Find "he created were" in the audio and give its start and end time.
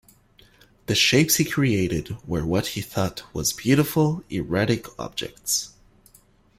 1.35-2.43